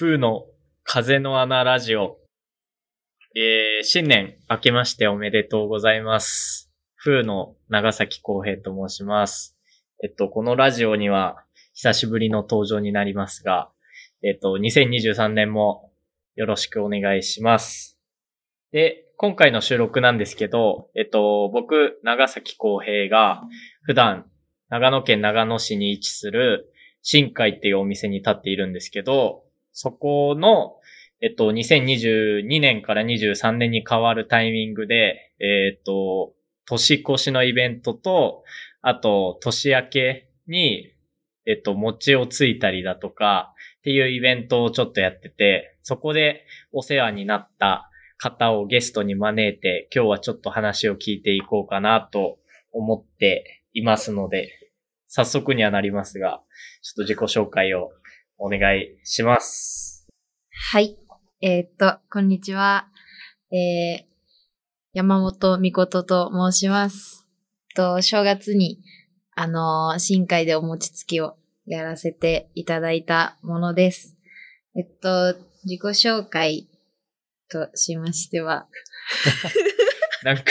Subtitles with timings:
[0.00, 0.46] 風の
[0.84, 2.18] 風の穴ラジオ。
[3.34, 6.70] えー、新年明けましておめでとうございます。
[7.02, 9.58] 風の長崎公平と申します。
[10.04, 11.42] えっと、このラジオには
[11.74, 13.72] 久しぶりの登場になりますが、
[14.22, 15.90] えっと、2023年も
[16.36, 17.98] よろしくお願いします。
[18.70, 23.42] で、今回の収録なんですけど、えっと、僕、長崎公平が
[23.82, 24.26] 普段
[24.68, 26.72] 長野県長野市に位置する
[27.02, 30.76] 新海っていうお店に立っているんですけど、そこの、
[31.20, 36.32] えっと、2022年から23年に変わるタイミングで、えっと、
[36.64, 38.44] 年越しのイベントと、
[38.82, 40.92] あと、年明けに、
[41.46, 52.38] えっと、餅をついたりだとか、っていうイベントをちょっとやってて、そこでお世話になった方をゲストに招いて、今日はちょっと話を聞いていこうかなと
[52.72, 54.50] 思っていますので、
[55.06, 56.42] 早速にはなりますが、
[56.82, 57.90] ちょっと自己紹介を
[58.38, 60.06] お願いします。
[60.70, 60.96] はい。
[61.40, 62.88] えーっと、こんにちは。
[63.52, 64.04] えー、
[64.92, 67.26] 山本美琴と申します。
[67.74, 68.80] と、正月に、
[69.34, 71.36] あのー新海でお餅つきを
[71.66, 74.16] やらせていただいたものです。
[74.76, 76.68] えっと、自己紹介
[77.50, 78.68] としましては。
[80.24, 80.42] なんか、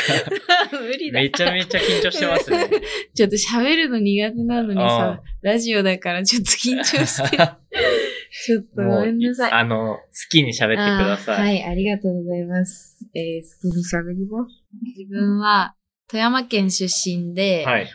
[0.71, 1.19] 無理だ。
[1.19, 2.69] めちゃめちゃ緊張してますね。
[3.13, 7.37] ちょっと喋るの苦手なのにさ、ラジオだからちょっと緊張して。
[8.45, 9.51] ちょっとごめんなさい。
[9.51, 11.39] あの、好きに喋ってください。
[11.39, 12.97] はい、ありがとうございます。
[13.13, 14.63] えー、好きに喋ります。
[14.97, 15.75] 自分は
[16.07, 17.87] 富山県出身で、はい。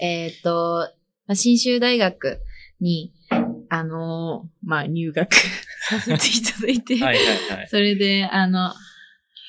[0.00, 0.88] えっ、と、
[1.26, 2.40] まあ信州大学
[2.80, 3.12] に、
[3.68, 5.34] あのーまあ、入学
[5.88, 7.68] させていただいて、はいはいはい。
[7.68, 8.72] それで、あの、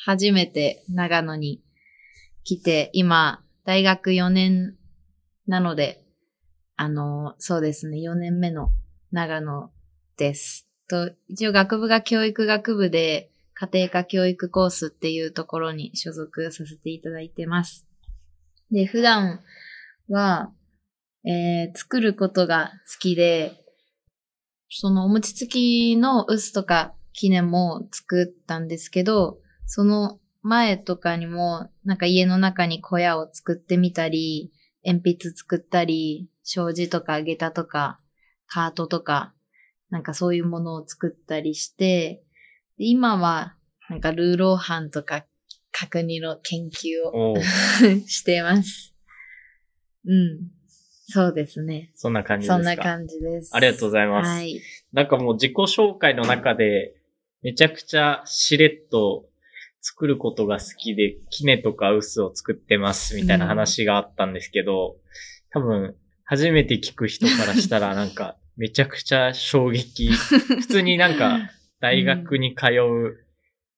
[0.05, 1.61] 初めて長野に
[2.50, 4.75] 来て、今、大学4年
[5.45, 6.03] なので、
[6.78, 8.72] あの、そうですね、4年目の
[9.12, 9.69] 長野
[10.18, 10.68] です。
[10.90, 17.85] と、一応学部が教育学部で、家庭科教育コースっていうところに所属させていただいてます。
[18.72, 19.41] で、普段
[20.07, 20.51] は、
[21.24, 23.63] えー作ることが好きで、
[24.72, 29.38] そのお餅つきの臼とか記念も作ったんですけど、
[29.68, 34.51] その前とかにも、なんか家の中に小屋を作ってみたり、
[34.85, 38.00] 鉛筆作ったり、障子とか下駄とか、
[38.47, 39.33] カートとか、
[39.89, 42.23] なんかそういうものを作ったりして、
[42.77, 43.55] で今は、
[43.89, 45.25] なんかルーローハンとか
[45.72, 47.35] 角煮の研究を
[48.07, 48.95] してます。
[50.06, 50.51] うん。
[51.11, 51.91] そうですね。
[51.95, 52.56] そんな感じですか？
[52.56, 53.56] そんな感じです。
[53.56, 54.61] ありがとうございますはい。
[54.94, 56.95] なんかもう自己紹介の中で、
[57.41, 59.28] めちゃくちゃしれっと
[59.81, 64.97] 作ることが好きで、キネとかウスを作ってますみたいな話があったんですけど、
[65.51, 65.95] 多分、
[66.25, 70.09] 初めて聞く人からしたらなんか、 めちゃくちゃ衝撃。
[70.12, 73.25] 普通になんか、 大学に通う、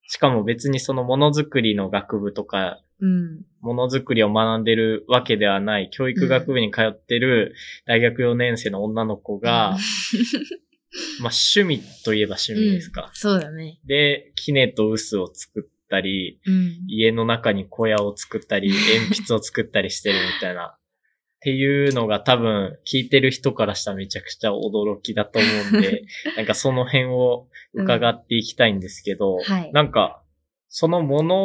[0.08, 3.46] しかも別にそのものづくりの学部とか、うん。
[3.62, 9.78] ものづくりを学んでるわけではない、教育学部に通ってる大学4年生の女の子が、
[11.22, 13.04] まあ趣味といえば趣味ですか。
[13.04, 13.80] うんそうだね。
[13.86, 16.78] で、キネとウスを作ったり、うん。
[16.88, 20.78] 家の中に小屋を作ったり、鉛筆を作ったりしてるみたいな。
[20.78, 26.04] っていうのが多分聞いてる人からしたらめちゃくちゃ驚きだと思うんで、
[26.38, 30.22] なんかその辺を伺っていきたいんですけど、はいなんか、
[30.70, 31.36] そのもの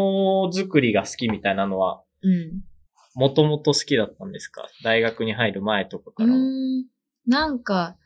[0.53, 2.63] づくりが好きみたいなのは、うん。
[3.15, 4.69] もともと好きだったんですか？
[4.85, 6.35] 大学に入る前とかかうら。
[6.35, 6.85] ーん。
[7.27, 7.97] なんか、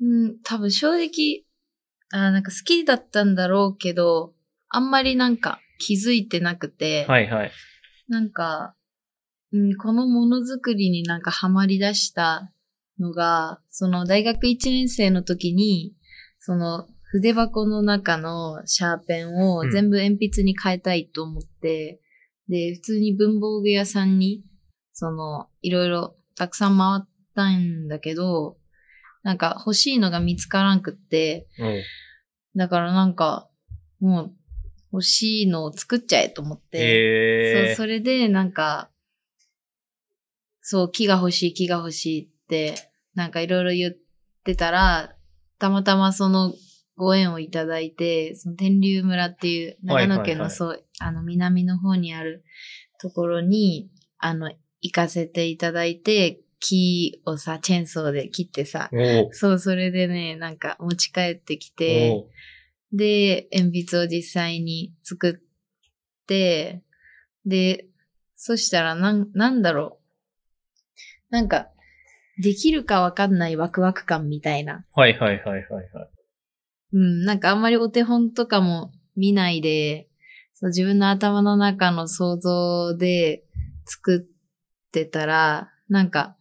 [0.00, 1.44] うん、多分正直、
[2.10, 4.34] あーなんか好きだったんだろうけど、
[4.70, 7.52] あんまりなんか気づいてなくて、はいはい。
[8.08, 8.74] なんか、
[9.52, 12.52] うん、このものづくりになんかハマり出した
[12.98, 15.94] のが、その大学1年生の時に、
[16.40, 22.00] その筆箱の中のシャーペンをうん全部鉛筆に変えたいと思って、
[22.48, 24.42] で、普通に文房具屋さんに、
[24.92, 28.56] その、いろいろたくさん回ったんだけど、
[29.22, 31.82] なんか欲しいのが見つからんくって、うん。
[32.56, 33.48] だからなんか、
[34.00, 34.32] もう
[34.92, 38.90] 欲しいのを作っちゃえと思って、えそう、それで、なんか、
[40.60, 42.74] そう、木が欲しい、木が欲しいって、
[43.14, 43.96] なんかいろいろ言っ
[44.44, 45.14] てたら、
[45.58, 46.54] たまたまその
[46.96, 50.50] ご縁をいただいて、その天竜村っていう長野県のはいはいはい。
[50.50, 52.44] そう、あの南の方にある
[53.00, 54.50] ところに、あの、
[54.80, 58.90] 行かせていただいて、木をさ、チェーンソーで切ってさ、
[59.32, 62.24] そう、それでね、なんか持ち帰ってきて、
[62.92, 66.82] で、鉛筆を実際に作って、
[67.44, 67.86] で、
[68.36, 70.08] そしたらなん、なんだろう。
[71.30, 71.68] なんか、
[72.40, 74.84] できるかわかんないワクワク感みたいな。
[74.94, 76.10] はいはいはいはいはい。
[76.92, 80.08] うん、なんかあんまりお手本とかも見ないで、
[80.54, 83.44] そう自分の頭の中の想像で
[83.84, 86.36] 作ってたら、なんか、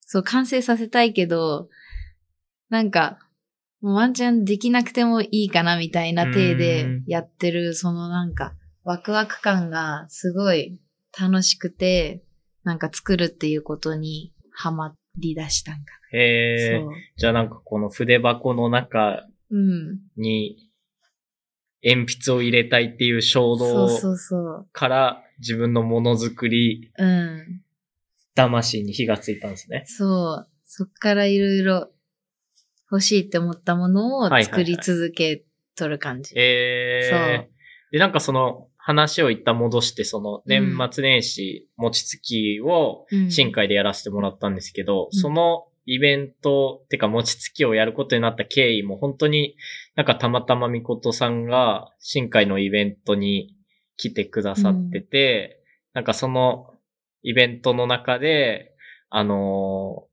[0.00, 1.68] そう完成させたいけど、
[2.68, 3.18] なんか、
[3.80, 8.54] もうワンチャンできなくてもいいかなみたいな体でうんやってる、そのなんか、
[8.84, 10.80] ワクワク感がすごい
[11.18, 12.22] 楽しくて、
[12.64, 16.84] なんか作るっていうことにハマり出したんかへえな。
[16.84, 16.92] そう。
[17.16, 19.98] じゃあなんかこの筆箱の中うん。
[20.16, 20.70] に
[21.84, 23.88] 鉛筆を入れたいっていう衝動。
[24.72, 27.62] から自分のものづくりうん。
[28.34, 29.84] 魂に火がついたんですね。
[29.86, 30.48] そう。
[30.64, 31.90] そっからいろいろ
[32.90, 35.44] 欲しいって思ったものをはいはいはい作り続け
[35.76, 36.34] とる感じ。
[36.36, 37.18] えそう。
[37.20, 43.30] ー、で、なんかその話を一旦戻して、その年末年始餅つきをうん。
[43.30, 45.18] 新海でやらせてもらったんですけど、うん。
[45.18, 49.56] そのイベント、てか餅つきをやることになった経緯も本当に
[49.94, 53.54] なんかたまたまみことさんが新海のイベントに
[53.96, 55.62] 来てくださってて、
[55.94, 56.74] なんかその
[57.22, 58.74] イベントの中で、
[59.10, 60.07] あのー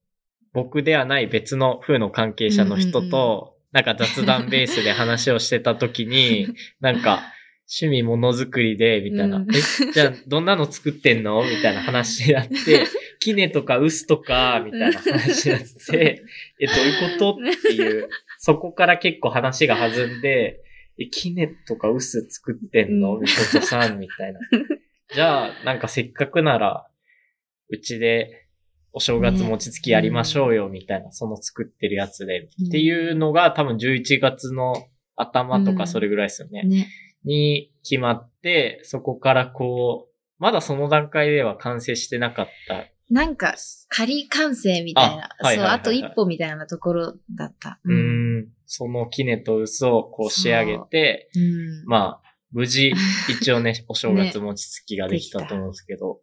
[0.55, 6.47] 僕ではない別の風の関係者の人と、なんか雑談ベースで話をしてた時に、
[6.79, 7.21] なんか、
[7.67, 9.37] 趣味ものづくりで、みたいな。
[9.37, 9.47] うん。
[9.53, 9.59] え、
[9.91, 11.43] じゃあ、どんなの作ってんの？
[11.43, 12.85] みたいな話になって、
[13.19, 16.23] キネとかウスとか、みたいな話になって、
[16.61, 17.37] え、どういうこと？
[17.41, 20.61] っていう、そこから結構話が弾んで、
[20.99, 23.15] え、キネとかウス作ってんの？
[23.15, 23.21] うん。
[23.23, 24.39] みことさん、みたいな。
[25.13, 26.87] じゃあ、なんかせっかくなら、
[27.69, 28.44] うちで、
[28.95, 34.73] お正月餅つきやりましょうよ、みたいな、その作ってるやつで、うんっていうのが多分11月の
[35.17, 36.63] 頭とうんかそれぐらいですよね。
[36.63, 36.87] ね。
[37.25, 42.85] に決まって、そこからこう、まだその段階では完成してなかった。
[43.09, 43.55] なんか、
[43.89, 45.11] 仮完成みたいな。
[45.11, 47.81] そう、あはいはいはいはいあと一歩みたいなところだった。
[47.83, 51.85] うーん、そのキネと嘘をこう仕上げて、うん。
[51.85, 52.93] まあ、無事、
[53.29, 56.21] 一応ね、 お正月餅つきができたと思うんですけど、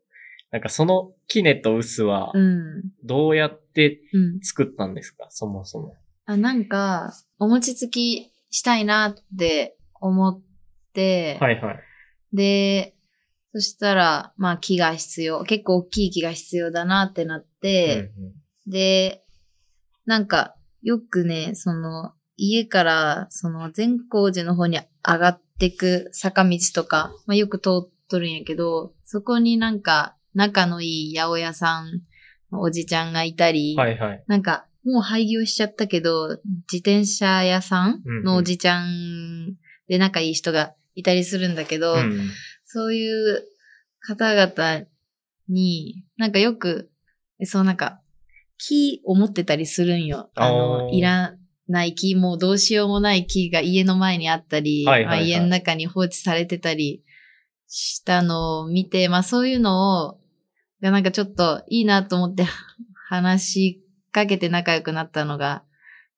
[0.52, 2.82] なんかそのキネと薄はう、ん。
[3.02, 4.40] どうやってうん。
[4.40, 5.96] 作ったんですか、そもそも。
[6.26, 10.40] あ、なんか、お餅つきしたいなって思っ
[10.92, 11.80] て、はいはい。
[12.32, 12.94] で、
[13.54, 15.42] そしたら、まあ木が必要。
[15.44, 18.32] 結構大きい木が必要だなってなって、うんうん
[18.64, 19.24] で、
[20.06, 32.02] なんか、よくね、その、家から、その、善光寺の方に上がってく坂道とか、まあ、よく通っとるんやけど、そこになんか、仲のいい八百屋さん
[32.50, 34.24] のおじちゃんがいたり、はいはい。
[34.26, 36.28] なんか、もう廃業しちゃったけど、
[36.72, 39.54] 自転車屋さんのおじちゃん
[39.88, 42.30] で仲いい人がいたりするんだけど、うん
[42.64, 43.44] そういう
[44.00, 44.86] 方々
[45.46, 46.90] に、なんかよく、
[47.44, 48.00] そうなんか、
[48.56, 50.30] 木を持ってたりするんよ。
[50.36, 51.34] ああの、ーいら
[51.68, 57.02] ない木、もうどうしようもない木が家の前にあったり、はいはいはいまあ、家の中に放置されてたり
[57.66, 60.18] したのを見て、まあそういうのを、
[60.82, 62.44] がなんかちょっといいなと思って
[63.08, 65.62] 話しかけて仲良くなったのが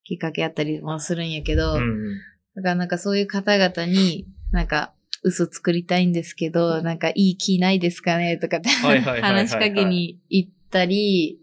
[0.05, 2.19] きっかけあったりもするんやけど、うんうん。
[2.57, 11.39] だからなんかそういう方々に、なんか嘘作りたいんですけど、なんかいい気ないですかねとかって話しかけに行ったり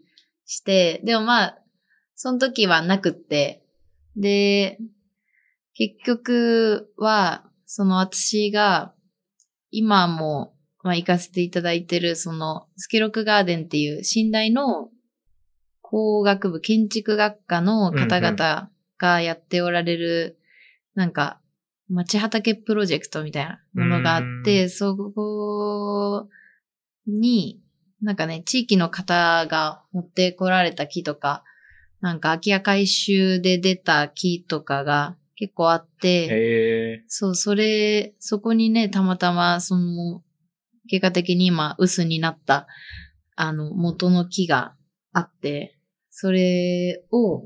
[0.45, 1.57] して、でもまあ、
[2.15, 3.63] その時はなくって、
[4.15, 4.77] で、
[5.73, 8.93] 結局は、その私が
[9.71, 10.50] 今も、
[10.83, 14.89] まあ行かせていただいてる、そのスケロクガーデンっていう寝台の
[15.81, 20.37] 工学部建築学科の方々がやっておられる、
[20.95, 21.39] なんか、
[21.89, 26.29] 町畑プロジェクトみたいなものがあって、そこ
[27.05, 27.61] に、
[28.01, 31.43] なんかね、地域の方が持ってこられた木とか、
[31.99, 36.27] なんか空き家回収で出た木とかが結構あって。
[37.07, 40.23] そう、それ、そこにね、たまたま、その、
[40.91, 42.67] 結果的に今、薄になった、
[43.37, 44.75] あの、元の木が
[45.13, 45.79] あって、
[46.09, 47.45] それを、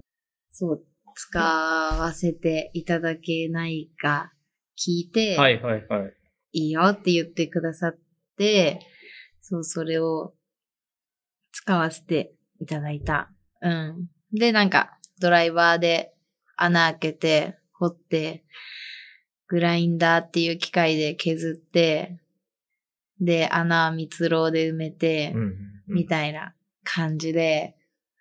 [0.50, 4.34] そう、使わせていただけないか
[4.76, 6.14] 聞いて、はいはいはい。
[6.54, 7.98] いいよって言ってくださっ
[8.36, 8.80] て、
[9.42, 10.34] そう、それを
[11.52, 13.30] 使わせていただいた。
[13.62, 14.10] うん。
[14.34, 16.16] で、なんか、ドライバーで
[16.58, 18.44] 穴開けて、掘って、
[19.48, 22.20] グラインダーっていう機械で削って、
[23.22, 27.76] で、穴は蜜蝋で埋めて、うんうんうんみたいな感じで、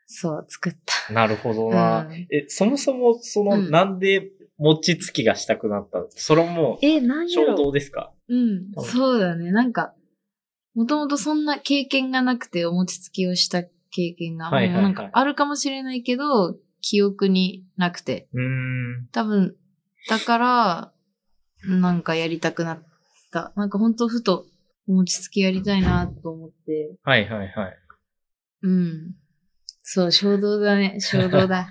[0.07, 1.13] そう、作った。
[1.15, 2.07] なるほどな。
[2.07, 5.99] うんえ、そもそも、その、うんなんで餅つきがしたくなった？
[6.01, 8.13] のそれも、え、なん衝動ですか？
[8.29, 9.51] うん、そうだね。
[9.51, 9.95] なんか、
[10.75, 18.29] もともとそんな経験がなくて、お餅つきをした経験が、はいはいはいなんかあるかもしれないけど、記憶になくて。
[18.35, 18.43] うー
[19.05, 19.09] ん。
[19.11, 19.57] 多分、
[20.09, 20.93] たから、
[21.67, 22.83] なんかやりたくなっ
[23.33, 23.53] た。
[23.57, 24.45] なんかほんとふと、
[24.87, 26.95] 餅つきやりたいなと思って。
[27.03, 27.79] はいはいはい。
[28.63, 29.15] うん。
[29.83, 30.99] そう、衝動だね。
[31.01, 31.69] 衝動だ。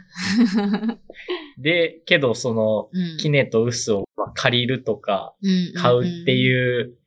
[1.57, 3.17] で、けどその、うん。
[3.17, 6.97] キネとウスをまあ借りるとか、うん買うってういう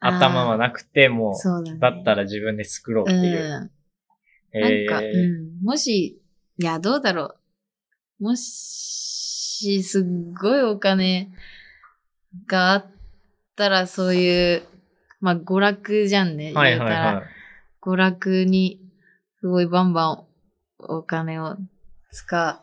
[0.00, 3.70] 頭はなくてもうだったら自分で作ろうっていう。
[4.54, 4.60] うん。
[4.60, 5.02] なんか。
[5.62, 6.20] もし、
[6.58, 7.34] いや、どうだろ
[8.20, 8.24] う。
[8.24, 10.04] もし、すっ
[10.40, 11.32] ごいお金
[12.46, 12.86] があっ
[13.56, 14.62] たら、そういう、
[15.24, 16.52] まあ、娯楽じゃんね。
[16.52, 17.24] はいはい言うたらはい。
[17.80, 18.78] 娯楽に、
[19.40, 20.24] すごいバンバン
[20.78, 21.56] お金を
[22.10, 22.62] 使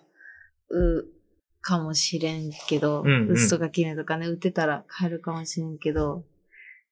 [0.70, 1.06] う
[1.62, 6.24] かもしれんけど、うんうんとかキネとかね、売ってたら買えるかもしれんけど、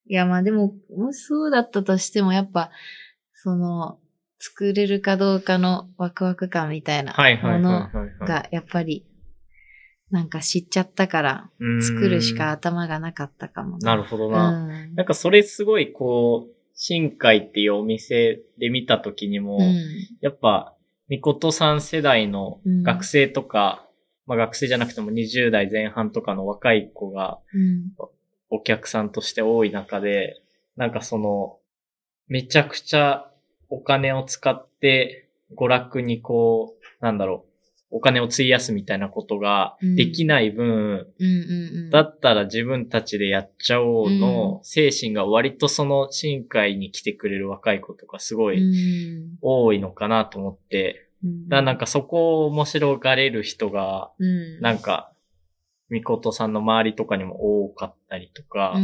[0.08, 2.72] いや、まあでも、もしそうだったとしても、やっぱ、
[3.36, 4.00] その、
[4.40, 7.90] 作れるかどうかのワクワク感みたいなもの。
[8.26, 9.06] が、やっぱり、
[10.12, 11.50] なんか知っちゃったから、
[11.82, 12.51] 作るしか。
[12.51, 14.50] 頭がなかったかもなるほどどな。
[14.50, 19.75] うんなんかそれすごいこう、新海っていうお店で見た時にも、うん。
[20.22, 20.75] やっぱ、
[21.10, 23.86] みことさん世代の学生とか、
[24.25, 27.92] まあ学生じゃなくても20代前半とかの若い子がうん。
[28.50, 30.42] お客さんとして多い中で、
[30.75, 31.58] なんかその、
[32.28, 33.30] めちゃくちゃ
[33.70, 37.49] お金を使って娯楽にこう、なんだろう、
[37.91, 41.08] お金を費やすみたいなことができない分。
[41.91, 49.38] だったら自分たちでやっちゃおうの精神が割とその深海に来てくれる若い子とかすごういん。
[49.41, 51.50] 多いのかなと思って、うん。
[51.50, 54.62] だなんかそこを面白がれる人が、うん。
[54.62, 55.12] なんか、
[55.89, 58.75] みことさんの周りとかにも多かったりとか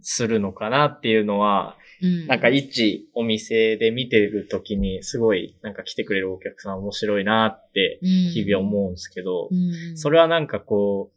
[0.00, 2.26] するのかなっていうのは、うん。
[2.26, 9.54] なんか一お店で見てるときにすごいなんか来てくれるお客さん面白いなって日々思うんですけど、う
[9.92, 11.12] ん、それはなんかこ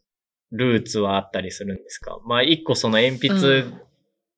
[0.52, 2.20] う、ルーツはあったりするんですか？
[2.26, 3.64] まあ一個その鉛筆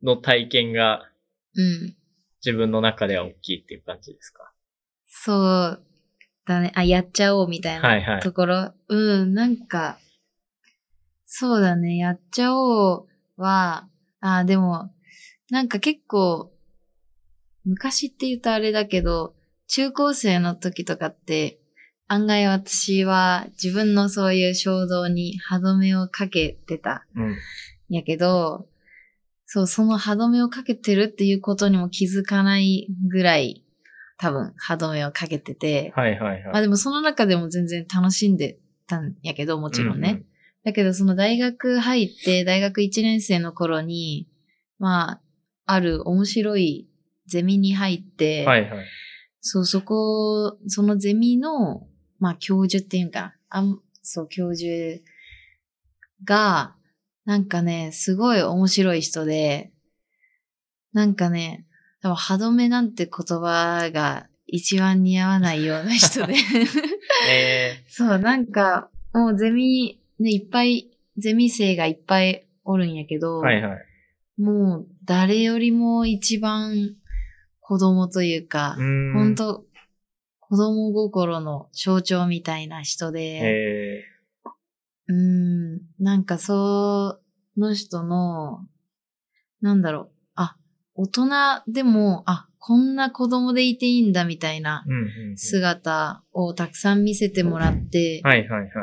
[0.04, 1.10] の体験が
[1.56, 1.96] うん。
[2.44, 4.52] 自分の中では大きいっていう感じですか？
[5.06, 5.84] そう
[6.48, 6.72] だね。
[6.74, 8.74] あ、やっちゃおうみたいはいはないところ？
[8.88, 10.00] うん、なんか、
[11.28, 11.98] そうだね。
[11.98, 13.08] やっちゃおう
[13.38, 13.88] は、
[14.22, 14.90] あ、でも、
[15.51, 16.51] なんか結構、
[17.65, 19.36] 昔って言うとあれだけど、
[19.67, 21.60] 中高生の時とかって、
[22.08, 27.36] 案外私は自分のそういう衝動に歯止めをかけてたうん。
[27.89, 28.67] やけど、
[29.46, 33.63] そう、その歯止めをかけてるっていうことにも気づかないぐらい、
[34.17, 36.43] 多分歯止めをかけてて、はいはいはい。
[36.46, 40.10] まあでもその中でも全然楽しんでたんやけど、もちろんね。
[40.10, 40.25] うんうん
[40.63, 44.27] だけどその大学入って、大学1年生の頃に、
[44.77, 45.21] まあ、
[45.72, 46.88] ある面白い
[47.28, 48.86] ゼミに入って、はいはい。
[49.40, 51.88] そう、そこ、そのゼミの、
[52.20, 53.36] まあ、教授っていうんかな。
[53.50, 55.01] あん、そう、教授
[56.24, 56.75] が、
[57.25, 59.72] なんかね、すごい面白い人で、
[60.94, 61.66] なんかね、
[62.01, 66.36] 多分歯止めなんて言葉が一番似合わないような人で。
[67.30, 74.42] え そう、なんか、もうゼミ、ね、いっぱい、ゼミ生がいっぱいおるんやけー、ど、はいはい。
[74.42, 76.96] もう誰よりも一番
[77.60, 78.77] 子供というか、
[79.13, 79.65] 本当
[80.39, 84.03] 子供心の象徴みたいな人で、え。
[85.08, 87.20] うーん、なんかそ
[87.58, 88.65] の人の、
[89.62, 90.58] なんだろう、あ、
[90.96, 91.29] 大人
[91.67, 94.86] でも、あ、こんな子供でいていいんだみたいな。
[95.36, 98.22] 姿をたくさん見せてもらって。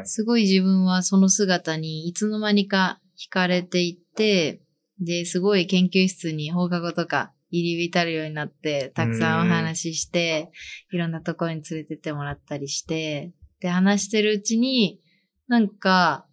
[0.07, 4.61] すごい自分はその姿にいつの間にか惹かれていって、
[5.01, 10.51] で、すごい研究室に放課後とか入り浸るようになって、たくさんお話しして、
[10.93, 15.01] いろんなところに連れてってもらったりして、で、話してるうちに、
[15.47, 16.27] なんか、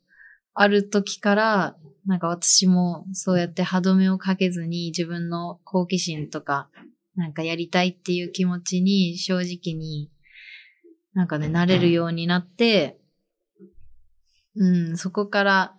[0.53, 6.69] ある時から、なんか私もそうやって歯止めをかけずに自分の好奇心とか、
[7.15, 10.11] なんかやりたいっていう気持ちに正直に、
[11.13, 12.97] なんかね、なれるようになって、
[14.55, 15.77] うん、そこから、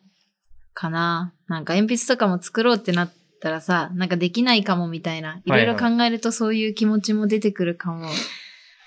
[0.76, 1.32] かな。
[1.48, 5.40] なんか鉛筆とかも作ろうってなったらさ、なんかできないかもみたいな。
[5.44, 8.06] いろいろ考えるとそういう気持ちも出てくるかも。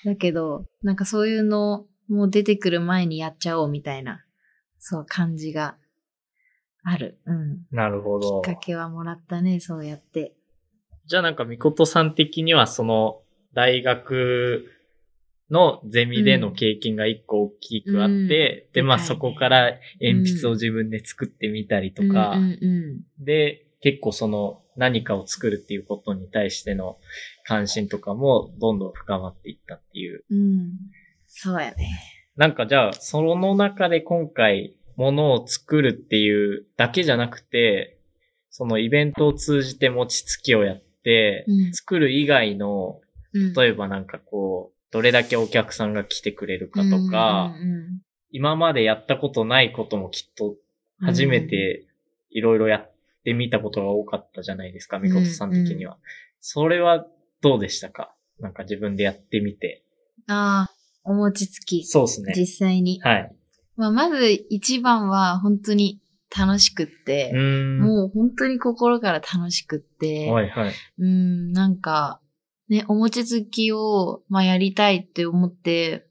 [0.05, 4.23] だけど、なんかそういうのもう出てくる前にやっちゃおうみたいな、
[4.77, 5.75] そう感じが
[6.83, 7.19] ある。
[7.25, 7.65] うん。
[7.71, 8.53] なるほどきっ。
[8.53, 10.33] かけはもらったね、そうやって。
[11.07, 13.21] じゃあなんか、みことさん的にはその、
[13.53, 14.65] 大学
[15.51, 22.35] のゼミでの経験が一個大きくあって、うんで、まあそこから鉛筆を自分で作ってみたりとか、
[23.19, 26.97] で、結構その何かを作るっていうことに対しての
[27.45, 30.23] 関心とかもどんどん深まっていったっていう。
[30.29, 30.37] うん。
[30.37, 30.71] うん。
[31.27, 31.89] そうやね。
[32.35, 37.99] なんかじゃあ、その中で今回ものを作るっていうだけじゃなくて、
[38.49, 42.99] そのイベントを通じて餅つきをやって、うん作る以外の、
[43.33, 50.49] うん例えばなんかこう、どれだけお客さんが来てくれるかとか、うんうん今までやったことないこともきっと
[51.01, 51.87] うん初めて
[52.29, 52.93] いろいろやっ
[53.23, 55.97] てみたことが多かったじゃないですか、みことさん的には。
[56.39, 57.07] それは
[57.41, 58.13] どうでしたか？
[58.39, 59.83] なんか自分でやってみて。
[60.27, 61.83] ああ、お餅つき。
[61.85, 62.33] そうですね。
[62.37, 62.99] 実際に。
[63.01, 63.35] はい。
[63.75, 65.99] まあ、まず一番は本当に
[66.37, 67.33] 楽しくって。
[67.33, 70.73] もう本当に心から楽しくって、はいはい。
[70.99, 72.21] うん、なんか、
[72.69, 76.07] ね、お餅つきを、まあ、やりたいって思って、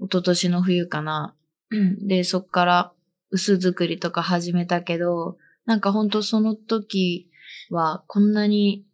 [0.00, 1.34] 一昨年の冬かな。
[1.70, 2.92] うんで、そっから
[3.30, 7.30] 薄作りとか始めたけど、なんか本当その時
[7.70, 8.84] はこんなに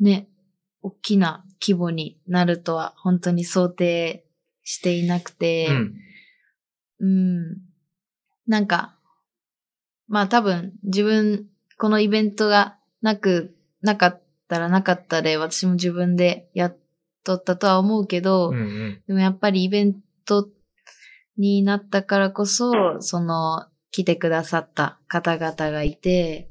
[0.00, 0.28] ね、
[0.82, 4.24] 大きな規模になるとは本当に想定
[4.62, 5.94] していなくて、うん。
[7.00, 7.56] うん。
[8.46, 8.96] なんか、
[10.08, 11.46] まあ多分自分、
[11.78, 16.76] このイベントがなく、なかったらなかったで、私も自分でやっ
[17.24, 19.02] とったとは思うけど、うんうん。
[19.06, 20.48] でもやっぱりイベント
[21.36, 26.50] になったからこそ、その、来てくださった方々がいて、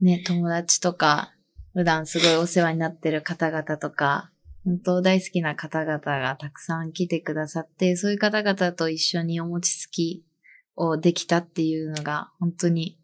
[0.00, 1.34] ね、友達とか、
[1.74, 4.30] 普段すごいお世話になってる方々とか、
[4.64, 10.24] 本当大好きな方々がたくさん来てくださって、そういう方々と一緒にお餅つき
[10.74, 12.98] をできたっていうのが本当に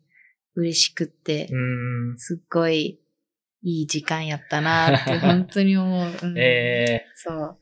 [0.55, 1.49] 嬉しくって。
[2.17, 3.01] すっごい
[3.62, 6.12] いい時間やったなって 本当に思う。
[6.23, 7.59] うんえそう。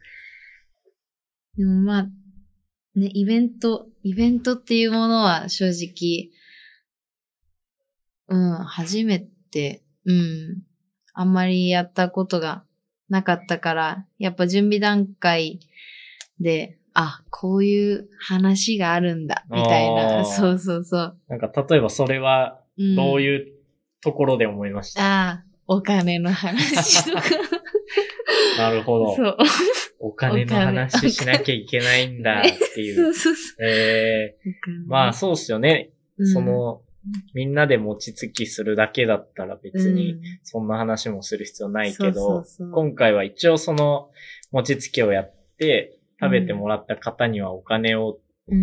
[1.57, 2.03] でもまあ、
[2.99, 6.31] ね、イベント、イベントっていうものは正直、
[8.29, 10.63] うん、初めて、うん、
[11.15, 12.65] あんまりやったことが
[13.09, 15.61] なかったから、やっぱ準備段階
[16.41, 20.25] で、あ、こういう話があるんだ、みたいな。
[20.25, 21.19] そうそうそう。
[21.29, 23.53] ー、なんか例えばそれはうん、どういう
[24.03, 27.23] ところで思いました、ああ、お金の話とか。
[28.59, 29.17] なるほど。
[29.17, 29.37] そう。
[29.99, 32.43] お金の話しなきゃいけないんだっ
[32.75, 33.15] てい そうう。
[33.15, 33.67] そうそう。
[33.67, 34.51] えー、
[34.87, 35.91] まあそうっすよね。
[36.19, 36.83] うんその、
[37.35, 44.11] みんなで餅つきするだけだったら別にうんそんな話もする必要ないけど、そうそうそう今回は一応その
[44.51, 48.19] 餅つきをやって食べてもらった方にはお金を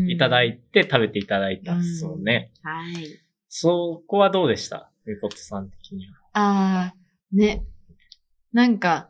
[0.09, 2.51] いただいて食べていただいたんですよね。
[2.63, 3.05] はい。
[3.47, 4.91] そこはどうでした？
[5.05, 6.22] みことさん的には。
[6.33, 6.95] ああ、
[7.31, 7.63] ね。
[8.51, 9.09] なんか、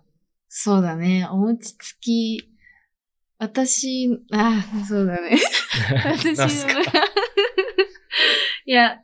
[0.50, 1.28] そうだね。
[1.32, 2.50] お餅つき、
[3.40, 5.38] 私、ああ、そうだね。
[6.06, 6.82] 私の、
[8.66, 9.00] いや、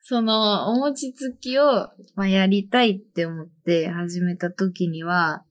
[0.00, 5.44] その、お餅つきを、まあ、やりたいって思って始めた時には、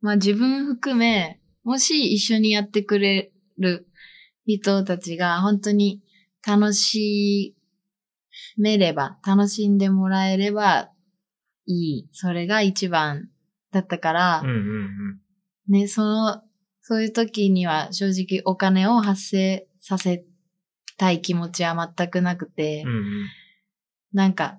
[0.00, 3.86] まあ自分含め、もし一緒にやってくれる
[4.46, 6.02] 人たちが本当に
[6.46, 7.54] 楽し
[8.56, 10.90] めれば、楽しんでもらえれば
[11.70, 12.08] いい。
[12.12, 13.28] それが一番
[13.72, 15.80] だったから、うんうんうん。
[15.80, 16.42] ね、その、
[16.82, 20.24] そういう時には正直お金を発生させ
[20.96, 23.26] たい気持ちは全くなくて、うんうん。
[24.12, 24.58] なんか、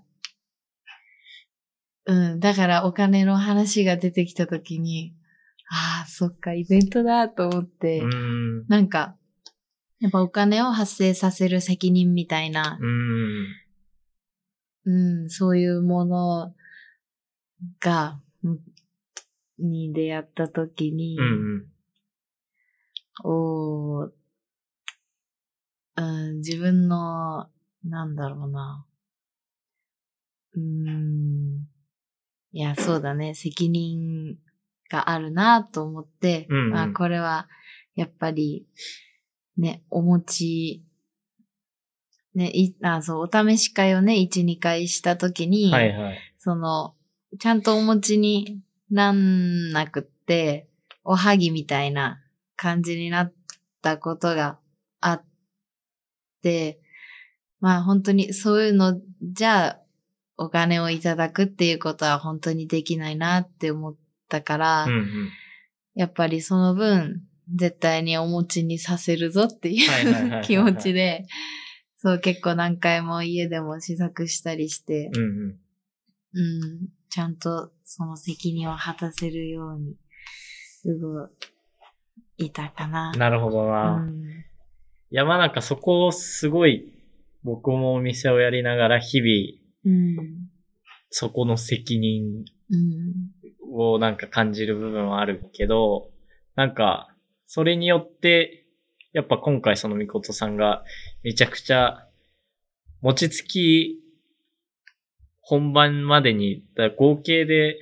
[2.06, 5.13] うん、だからお金の話が出てきた時に、
[5.69, 8.67] ああ、そっか、イベントだと思って、うん。
[8.67, 9.15] なんか、
[10.00, 13.47] やっぱお金を発生させる責任みたいな、うん。
[14.84, 16.54] うん、そういうもの
[17.80, 18.60] が、うん
[19.62, 21.71] に出会った時に、うんうん。
[23.24, 24.12] おー
[25.97, 27.47] うん、自分の、
[27.84, 28.86] なんだろうな。
[30.56, 31.67] うーん。
[32.54, 33.36] いや、そうだね。
[33.36, 34.38] 責任
[34.89, 37.47] があるなと思って、うんうんまあ、これは、
[37.95, 38.65] やっぱり、
[39.58, 40.84] ね、お餅、
[42.34, 46.19] ね、い、あ、そう、お試し会をね、1、2回したときに、はいはい。
[46.39, 46.95] その、
[47.39, 50.67] ちゃんとお餅になんなくって、
[51.04, 52.22] おはぎみたいな
[52.56, 53.34] 感じになっ
[53.82, 54.60] たことが
[55.00, 55.24] あっ
[56.41, 56.80] て、
[57.60, 59.82] まあ本当にそういうのじゃあ
[60.38, 63.96] お金をいただくっていうことは本当にできないなって思っ
[64.28, 65.30] たから、うんうん。
[65.94, 67.22] やっぱりその分
[67.56, 71.26] 絶対にお餅にさせるぞっていう気持ちで、
[71.98, 75.60] そう結構何回も家でも試作したりして、うんうん。
[76.34, 79.95] うん、ちゃんとその責任を果たせるように
[80.86, 81.30] 動
[82.38, 83.12] いたかな。
[83.12, 83.97] なるほどな。
[83.97, 84.21] うん
[85.13, 86.93] いや、まあなんかそこをすごい、
[87.43, 90.50] 僕もお店をやりながら日々、うん。
[91.10, 93.84] そこの責任うん。
[93.93, 96.12] をなんか感じる部分はあるけど、
[96.56, 97.13] なんか、
[97.45, 98.65] それによって、
[99.12, 100.86] やっぱ今回そのみことさんが
[101.24, 102.08] めちゃくちゃ、
[103.02, 104.00] 餅つき
[105.41, 106.63] 本番までに、
[106.97, 107.77] 合計で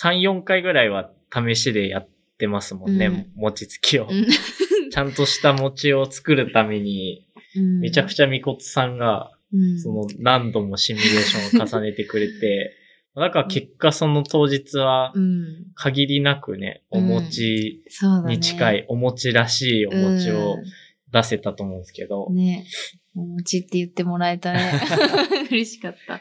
[0.00, 4.06] 3、4回ぐらいは試しでやってますもんね、うん餅つきを。
[4.10, 4.26] うん
[4.90, 7.26] ちゃんとした餅を作るために、
[7.80, 9.30] めちゃくちちゃみこつさんが、
[9.82, 12.74] その何度もシミュレーションを重ねてくれて、
[13.14, 15.46] だから結果その当日はうん。
[15.74, 17.82] 限りなくね、お餅。
[18.26, 20.56] に近い、お餅らしいお餅をう
[21.12, 22.66] 出せたと思うんですけどん。、ね。
[23.18, 24.72] お餅って言ってもらえたね。
[25.50, 26.20] 嬉しかった。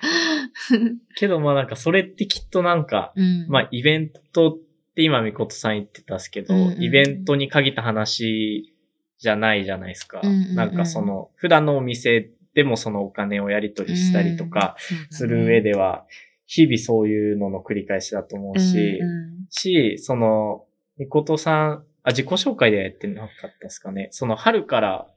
[1.15, 3.47] けどまあなんかそれってきっとなんか、うん。
[3.47, 4.57] まあイベントっ
[4.95, 8.73] て今みことさん言ってたんですけど、うんうんうんイベントに限った話
[9.19, 10.21] じゃないじゃないですか。
[10.23, 14.75] うんうんうんなんかその、普段のお店でもそのお金をやり取りしたりとか
[15.09, 16.05] うんする上では、
[16.47, 20.65] 日々そういうのの繰り返しだと思うし、うんうんし、その、
[20.97, 23.29] みことさん、あ、自己紹介ではやってなかっ
[23.59, 24.07] たですかね。
[24.11, 25.07] その春から、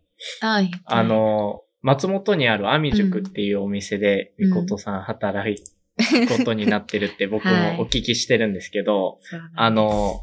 [0.40, 10.20] ああ、の、松本にあるアミ塾っていうお店で、うんみことさん働くことになってるって僕はいもお聞きしてるんですけど、そうなんですあ、の、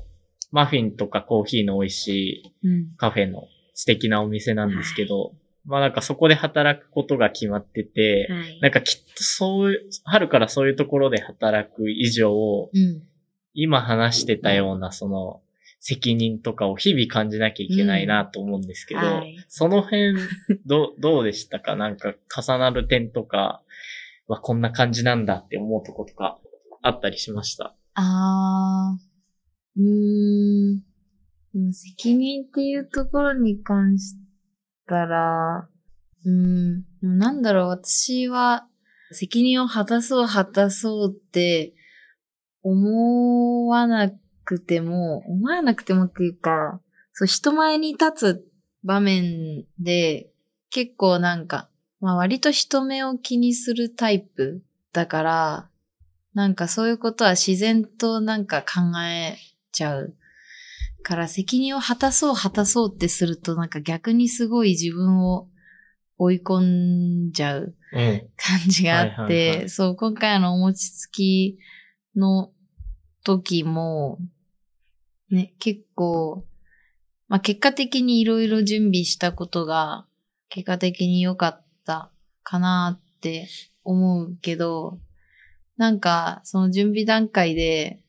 [0.52, 2.08] マフィンとかコーヒーの美味し
[2.64, 2.96] いうん。
[2.98, 3.44] カフェの
[3.74, 5.34] 素敵なお店なんですけど、
[5.66, 8.60] まあなんかそこで働くことが決まってて、はい。
[8.62, 13.04] なんかきっとそういう、春からそういうところで働く以上、うん。
[13.54, 15.42] 今話してたようなその
[15.80, 19.38] 責任とかを日々感じなきゃいけないなと思うんですけど、はい。
[19.48, 20.16] その辺、
[20.66, 21.76] ど、どうでしたか？
[21.76, 23.62] なんか重なる点とか、
[24.28, 26.38] はこんな感じなんだって思うとことか
[26.82, 27.76] あったりしました？
[27.94, 30.80] あー、うーん。
[31.54, 34.16] でも責任っていうところに関し
[34.86, 35.70] たら、
[36.26, 38.68] うーん、でもなんだろう、私は
[39.12, 41.74] 責任を果たそう果たそうって
[42.64, 44.16] 思わなく
[44.56, 46.82] ても、思わなくてもっていうか、
[47.14, 48.48] そう、人前に立つ
[48.84, 50.30] 場面で
[50.70, 55.70] 結構なんか、まあ割と人目を気にするタイプだから、
[56.34, 59.38] なんかそういうことは自然となんか考え
[59.72, 60.16] ちゃう。
[61.04, 65.48] から責任を果たそう果たそうってするとなんか逆にすごい自分を
[66.18, 68.30] 追い込んじゃううん。
[68.36, 71.58] 感じがあって、そう、今回あのお餅つき
[72.16, 72.52] の
[73.24, 74.20] 時も、
[75.30, 76.46] ね、結構、
[77.28, 80.06] まあ結果的にいろいろ準備したことが、
[80.50, 82.12] 結果的に良かった
[82.44, 83.48] かなって
[83.84, 85.00] 思うけど、
[85.76, 88.04] なんかその準備段階で、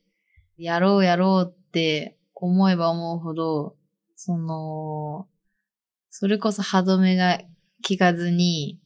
[0.57, 3.77] やろうやろうって思えば思うほど、
[4.17, 5.29] その、
[6.11, 7.41] それこそ歯止めが
[7.87, 8.81] 効かずに、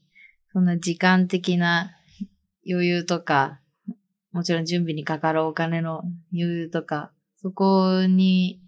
[0.52, 1.92] そんな時間的な
[2.68, 3.60] 余裕とか、
[4.32, 7.10] もちろん準備にかかるお金の余裕とか、
[7.42, 8.60] そこに、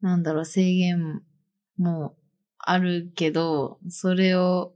[0.00, 1.22] なんだろう、制限
[1.78, 2.16] も
[2.58, 4.74] あるけど、それを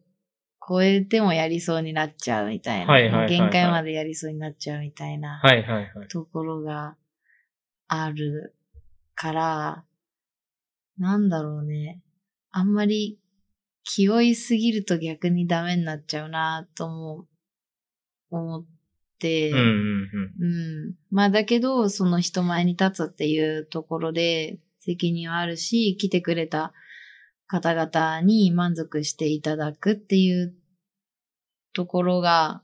[0.67, 2.93] 超えてもやりそうになっちゃうみたいな。
[2.93, 5.41] はいはいはいはい限界までやりそうになっちゃうみたいな。
[5.43, 6.09] はいはいはい。
[6.09, 6.97] ところが
[7.89, 8.55] ある
[9.15, 9.85] から、
[10.99, 12.01] なんだろうね。
[12.51, 13.19] あんまり
[13.83, 17.27] 気負いすぎると逆にダメになっちゃうなとも
[18.31, 18.78] 思って、
[19.51, 19.67] うんうん
[20.41, 20.45] うん。
[20.45, 20.95] うん。
[21.11, 26.73] まあだけど、その人前に立つっていうところで責任はあるし、来てくれた
[27.47, 30.55] 方々に満足していただくっていう
[31.73, 32.63] ところが、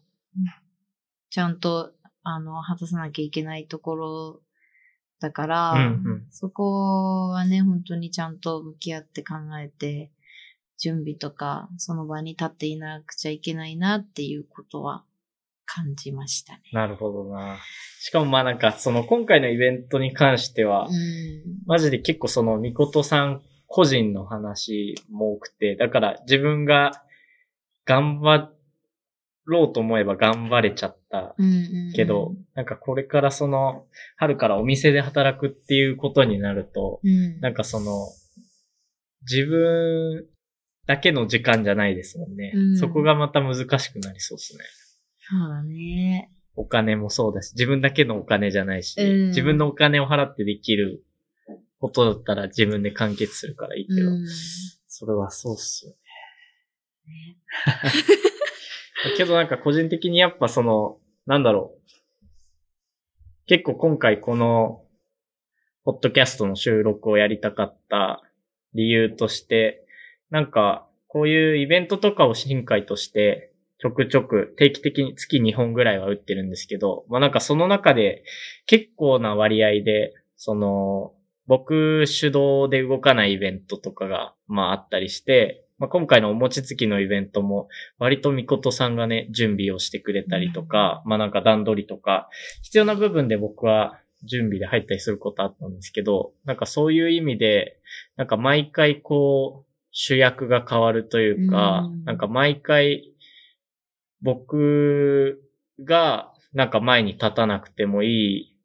[1.30, 4.40] ちゃんと、あの、果たさなきゃいけないところ
[5.20, 10.10] だから、うんうんそこはね、本当にちゃんと向き合って考えて、
[10.78, 15.04] 準備とか、その場に立っていなくちゃいけないなっていうことは
[15.66, 16.60] 感じましたね。
[16.72, 17.58] なるほどな。
[18.00, 20.92] しかもまあなんか、その今回のイベントに関しては、うん。
[21.66, 27.02] マジで結構その、みことさん個人の話も多くて、だから自分が
[27.84, 28.50] 頑張
[29.46, 31.52] ろうと思えば頑張れちゃったうんうん
[31.88, 38.06] うんけど、なんかこれからその、春からお店で働くっていうことになると、うん、なんかその、
[39.22, 40.26] 自分
[40.86, 42.52] だけの時間じゃないですもんね。
[42.54, 44.64] うんそこがまた難しくなりそうですね。
[45.30, 46.30] そうだね。
[46.56, 51.02] お金もそうだし、自分だけのお金じゃないし、うん自分のお金を払ってできる
[51.80, 54.26] ことだったら自分で完結するからいいけど、うん。
[54.86, 55.96] それはそうっすよね。
[59.16, 61.84] けどなんか個人的にやっぱその、なんだろう。
[63.46, 64.84] 結構今回この、
[65.84, 68.22] ポッドキャストの収録をやりたかった
[68.72, 69.86] 理由として、
[70.30, 73.52] なんか、こういうイベントとかを新会として、
[73.84, 78.24] ちょくちょく定期的に月2本ぐらいは打ってるんですけど、まあなんかその中で
[78.64, 81.12] 結構な割合で、その、
[81.46, 87.68] 僕主導で動かないイベントとかが、まああったりして、まあ、今回のお餅つきのイベントも、
[87.98, 92.30] 割とみことさんがね、準備をしてくれたりとか、まあなんか段取りとか、
[92.62, 97.76] 必要な部分で僕は準備で入ったりすることあったんですけど、なんかそういう意味で、
[98.16, 102.04] なんか毎回こう、主役が変わるというか、うん。
[102.04, 103.13] なんか毎回、
[104.24, 105.42] 僕
[105.84, 108.56] がなんか前に立たなくてもいい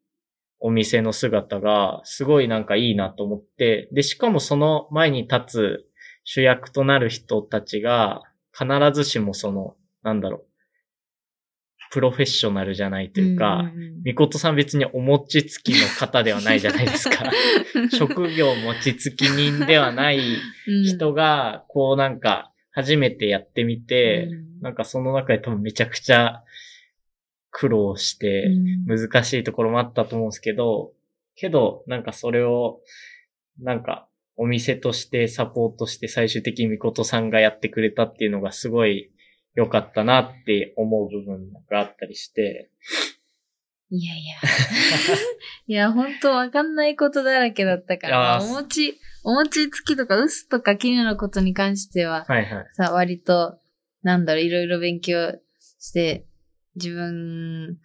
[0.60, 5.86] お店の姿がすごいなんかいいなと思って、で、しかもその前に立つ
[6.24, 8.22] 主役となる人たちが
[8.54, 10.46] 必ずしもその、なんだろう、
[11.92, 13.72] プロフェッショナルじゃないというか、
[14.04, 17.32] みことさん別にお餅つきの方ではないじゃないですか。
[17.98, 20.22] 職業餅つき人ではない
[20.86, 24.62] 人が、こうなんか、初めてやってみて、うん。
[24.62, 26.44] なんかその中で多分めちゃくちゃ
[27.52, 28.46] 苦労して、
[28.88, 29.10] うん。
[29.10, 30.94] 難しいところもあったと思うんですけど、
[31.36, 32.82] けど、なんかそれを、
[33.60, 39.12] なんか、お店としてサポートして最終的にみことさんがやってくれたっていうのがすごい
[39.54, 42.72] 良かったなって思う部分があったりして、
[43.92, 44.36] いやいや。
[45.68, 52.68] いや、ほんとわかんないことだらけだったから、お餅、お餅つきとか、薄とか絹のことに関しては、はいはい。
[52.74, 53.60] さ、割と、
[54.04, 55.40] なんだろう、いろいろ勉強
[55.80, 56.26] して、
[56.76, 57.80] 自分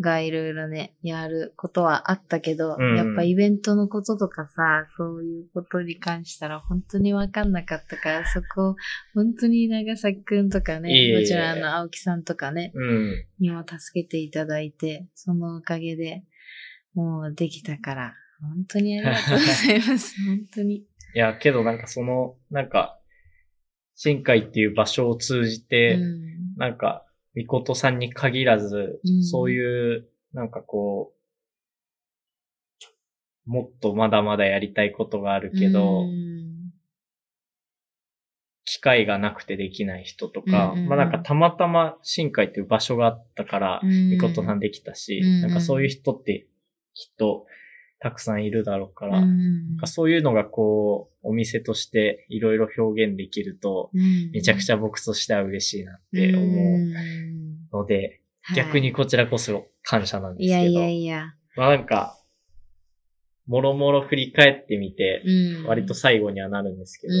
[0.00, 8.76] がいろいろね、やることはあったけど、うんやっぱイベントのこととかさ、そういうことに関したら本当にわかんなかったから、そこ、
[9.14, 13.24] 本当に長崎くんとかね、もちろんあの、青木さんとかね、うん。
[13.38, 16.24] にも助けていただいて、そのおかげで、
[16.94, 20.14] もうできたから、本当にありがとうございます。
[20.26, 20.76] 本当に。
[20.76, 23.00] いや、けどなんかその、なんか、
[23.94, 27.05] 新海っていう場所を通じて、うんなんか、
[27.36, 29.22] みことさんに限らず、うん。
[29.22, 31.12] そういう、なんかこ
[33.46, 36.72] う、もっとまだまだやりたいことがあるけど、うん。
[38.64, 44.10] 機会がなくてできない人とか、うんまあなんかたまたま新海っていう場所があったから、うん。
[44.10, 46.48] みことさんできたし、なんかそういう人って
[46.94, 47.46] きっと
[48.06, 49.78] たくさんいるだろうから、うん。
[49.86, 53.90] そういうのがこう、お店としていろいろ表現できると、
[54.32, 56.46] めちゃくちゃゃ僕としては嬉しいなって思
[57.72, 58.20] うので、
[58.54, 61.34] 逆にこちらこそ感謝なんですけど、いやいやいや。
[61.56, 62.16] まあなんか、
[63.48, 65.66] もろもろ振り返ってみて、うん。
[65.66, 67.18] 割と最後にはなるんですけど、う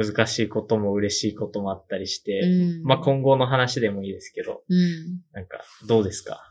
[0.00, 0.04] ん。
[0.04, 2.84] 難しいことも嬉しいこともあったりして、うん。
[2.84, 5.20] まあ今後の話でもいいですけど、うん。
[5.32, 6.48] なんかどうですか？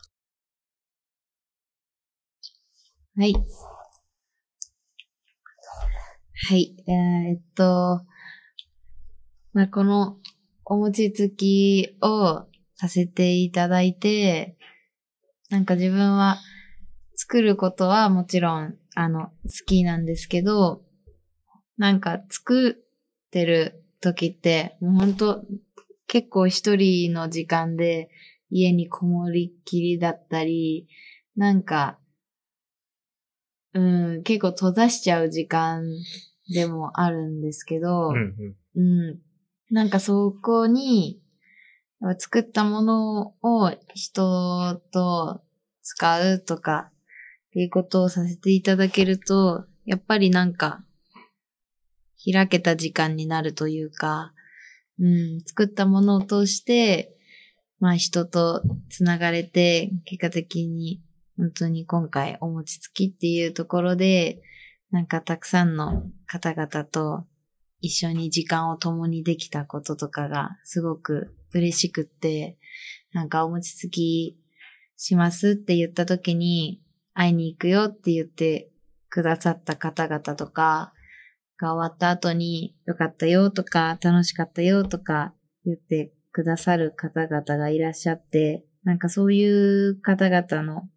[3.14, 3.34] はい。
[6.48, 6.74] はい。
[6.86, 8.06] えーっと、
[9.52, 10.16] まあ、この
[10.64, 14.56] お餅つきをさせていただいて、
[15.50, 16.38] なんか自分は
[17.14, 19.32] 作ることはもちろん、あの、好
[19.66, 20.82] きなんですけど、
[21.76, 25.44] なんか作ってる時って、もう本当
[26.06, 28.08] 結構一人の時間で
[28.48, 30.88] 家にこもりっきりだったり、
[31.36, 31.98] なんか、
[33.74, 33.80] う
[34.18, 35.84] ん、結構閉ざしちゃう時間
[36.52, 38.34] でもあるんですけど、うん
[38.74, 39.08] うん。
[39.08, 39.18] うん。
[39.70, 41.20] なんかそこに、
[42.18, 45.40] 作ったものを人と
[45.82, 46.90] 使うとか、
[47.50, 50.84] っていうことをさせていただけると、やっぱりなんか、
[52.24, 54.32] 開けた時間になるというか、
[54.98, 57.16] うん、作ったものを通して、
[57.78, 61.02] まあ人とつながれて、結果的に
[61.36, 64.42] 本当に今回お餅つきっていうところで、
[64.90, 67.24] なんかたくさんの方々と
[67.80, 72.58] 一緒に時間を共にできたこととかがすごく嬉しくって、
[73.12, 74.38] なんかお餅つき
[74.96, 76.82] しますって言った時に
[77.14, 78.70] 会いに行くよって言って
[79.08, 80.92] くださった方々とか
[81.58, 90.88] が終わった後によかったよとか楽しかったよとか言ってくださる方々がいらっしゃって、なんかそういう方々の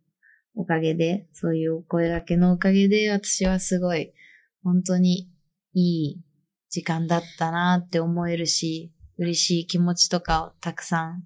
[0.55, 4.13] おかげで、そういうお声掛けのおかげで私はすごい
[4.63, 5.29] 本当に
[5.73, 6.21] いい
[6.69, 11.23] 時間だったなって思えるし、嬉しい気持ちとかをたくさん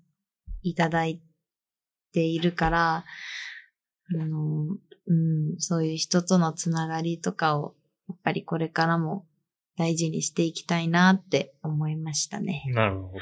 [0.61, 1.21] いただい
[2.13, 3.05] ているから、
[4.21, 4.65] あの、
[5.07, 7.75] うん、そういう人とのつながりとかを、
[8.07, 9.25] やっぱりこれからも
[9.77, 12.63] 大事にしていきたいなって思いましたね。
[12.67, 13.19] なるほど。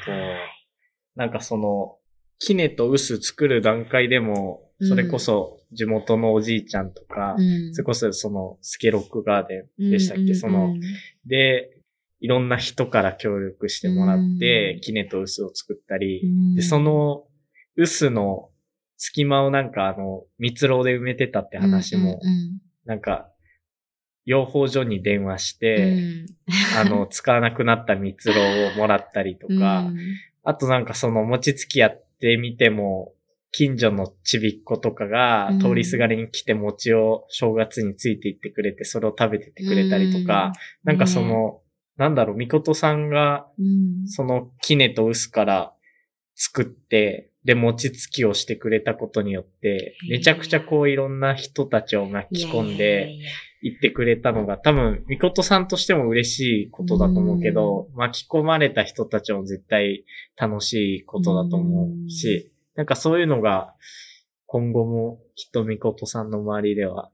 [1.14, 1.96] なんかその、
[2.38, 7.74] キネとウス作る段階でも、それこそ地元のおじいちゃんとか、うん。
[7.74, 10.74] それこそそのスケロックガーデンでしたっけ、うんうんうんその、
[11.26, 11.78] で、
[12.20, 14.80] いろんな人から協力してもらって、うん。
[14.80, 16.54] キネとウスを作ったり、うん。
[16.54, 17.24] で、その、
[17.76, 18.50] ウスの
[18.96, 23.28] 隙間をなんかあの、蜜蝋で埋めてたって話も、うんうんなんか、
[24.24, 26.26] 養蜂所に電話しうて、ん。
[26.78, 29.96] あの、 使わなくなった蜜蝋をもらったりとか、うん。
[30.42, 33.12] あとなんかその餅つきやってみても、
[33.52, 35.60] 近所のちびっ子とかがうん。
[35.60, 40.52] 通りすがりに来て餅を正月についていってくれて、それを食べてってくれたりとか、
[40.84, 41.60] なんかその、
[41.96, 44.08] なんだろう、みことさんがうん。
[44.08, 45.72] その杵と臼から
[46.34, 53.16] 作って、で、餅つきをしてくれたことによって、めちゃくちゃこういろんな人たちを巻き込んで
[53.62, 60.04] 行ってくれたのが、多分、みことさんとしても嬉しいことだと思うけど、巻き込まれた人たちも絶対
[60.36, 63.74] 楽しいことだと思うし、なんかそういうのが、
[64.46, 67.10] 今後もきっとみことさんの周りでは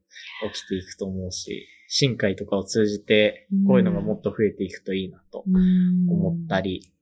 [0.52, 6.92] 起きていくと思うし、深海とかを通じて、こういうのがもっと増えていくといいなと思ったり、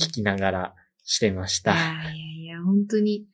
[0.00, 1.74] 聞きながらしてました。
[1.74, 3.26] いやいや、本当に、い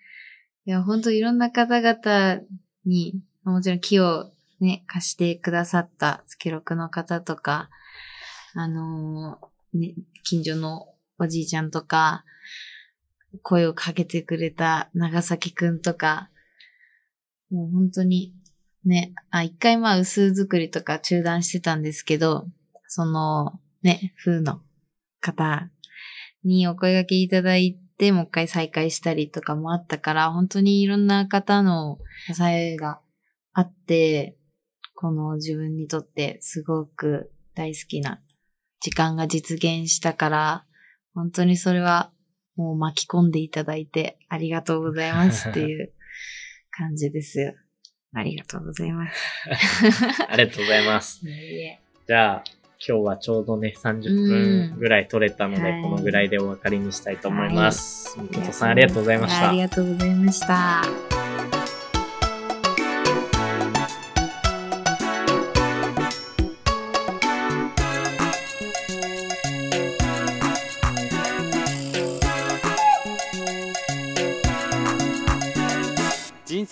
[0.67, 2.43] や、本当いろんな方々
[2.85, 7.71] に、もちろん木をね、貸してくださったスケロクの方とか、
[8.53, 12.27] あのーね、近所のおじいちゃんとか、
[13.43, 16.31] 声をかけてくれた長崎くんとか、
[17.51, 18.35] もう本当に、
[18.85, 22.47] ね、あ、一回まあ薄作りとか中断してたんですけど、
[22.87, 24.61] その、ね、風の
[25.21, 25.71] 方
[26.45, 31.99] にお声掛けいただいて、もう一回再開したりとかもあったから、本当にいろんな方の
[32.33, 33.01] 支えが
[33.53, 34.37] あって、
[34.95, 38.21] この自分にとってすごく大好きな
[38.81, 40.65] 時間が実現したから、
[41.15, 42.13] 本当にそれは
[42.59, 45.93] もう巻き込んでいただいてありがとうございますっていう
[46.71, 47.57] 感じです。
[48.13, 49.15] ありがとうございます。
[50.29, 51.21] ありがとうございます。
[52.07, 52.45] じゃあ、
[52.87, 58.19] 今日はちょうどね、30分ぐらい取れたので、はいこのぐらいでお別れにしたいと思います。
[58.19, 59.59] みあことさんありがとうございましたあり。
[59.61, 61.18] がとうございました。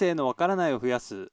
[0.06, 1.14] 生のわからないを増やす。
[1.14, 1.30] うん。